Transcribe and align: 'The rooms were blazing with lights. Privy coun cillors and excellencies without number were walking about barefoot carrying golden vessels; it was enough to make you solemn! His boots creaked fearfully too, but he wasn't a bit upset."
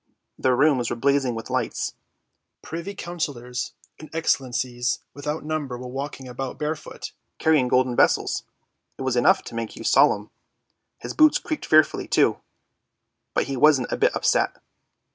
'The 0.45 0.55
rooms 0.55 0.89
were 0.89 0.95
blazing 0.95 1.35
with 1.35 1.51
lights. 1.51 1.93
Privy 2.63 2.95
coun 2.95 3.19
cillors 3.19 3.73
and 3.99 4.09
excellencies 4.15 4.97
without 5.13 5.45
number 5.45 5.77
were 5.77 5.85
walking 5.87 6.27
about 6.27 6.57
barefoot 6.57 7.11
carrying 7.37 7.67
golden 7.67 7.95
vessels; 7.95 8.41
it 8.97 9.03
was 9.03 9.15
enough 9.15 9.43
to 9.43 9.53
make 9.53 9.75
you 9.75 9.83
solemn! 9.83 10.31
His 10.97 11.13
boots 11.13 11.37
creaked 11.37 11.67
fearfully 11.67 12.07
too, 12.07 12.39
but 13.35 13.43
he 13.43 13.55
wasn't 13.55 13.91
a 13.91 13.95
bit 13.97 14.15
upset." 14.15 14.57